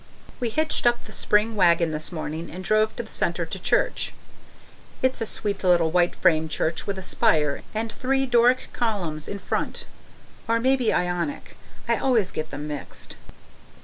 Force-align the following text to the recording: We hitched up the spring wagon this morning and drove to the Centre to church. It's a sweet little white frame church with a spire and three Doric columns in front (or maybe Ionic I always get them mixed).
We 0.39 0.49
hitched 0.49 0.87
up 0.87 1.03
the 1.05 1.13
spring 1.13 1.55
wagon 1.55 1.91
this 1.91 2.11
morning 2.11 2.49
and 2.49 2.63
drove 2.63 2.95
to 2.95 3.03
the 3.03 3.11
Centre 3.11 3.45
to 3.45 3.59
church. 3.59 4.15
It's 5.03 5.21
a 5.21 5.27
sweet 5.27 5.63
little 5.63 5.91
white 5.91 6.15
frame 6.15 6.49
church 6.49 6.87
with 6.87 6.97
a 6.97 7.03
spire 7.03 7.61
and 7.75 7.91
three 7.91 8.25
Doric 8.25 8.69
columns 8.73 9.27
in 9.27 9.37
front 9.37 9.85
(or 10.47 10.59
maybe 10.59 10.91
Ionic 10.91 11.55
I 11.87 11.97
always 11.97 12.31
get 12.31 12.49
them 12.49 12.67
mixed). 12.67 13.15